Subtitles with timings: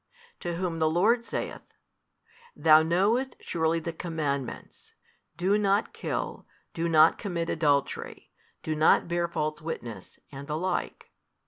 [0.39, 1.61] To whom the Lord saith,
[2.55, 4.95] Thou knowest surely the commandments,
[5.37, 8.31] Do not kill, Do not commit adultery,
[8.63, 11.11] Do not bear false witness, and the like.